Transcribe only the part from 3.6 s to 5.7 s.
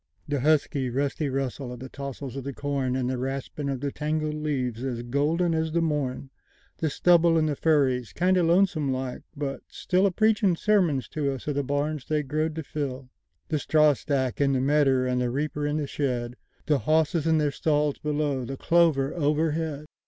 of the tangled leaves as golden